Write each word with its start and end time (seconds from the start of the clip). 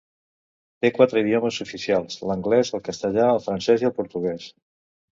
Té 0.85 0.89
quatre 0.95 1.23
idiomes 1.25 1.59
oficials: 1.67 2.17
l'anglès, 2.31 2.75
el 2.79 2.85
castellà, 2.91 3.31
el 3.37 3.45
francès 3.49 3.89
i 3.89 3.93
el 3.95 3.99
portuguès. 4.03 4.53